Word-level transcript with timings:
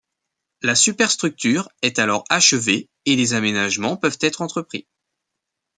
La 0.63 0.73
superstructure 0.73 1.69
est 1.83 1.99
alors 1.99 2.23
achevée 2.31 2.89
et 3.05 3.15
les 3.15 3.35
aménagements 3.35 3.97
peuvent 3.97 4.17
être 4.21 4.41
entrepris. 4.41 4.87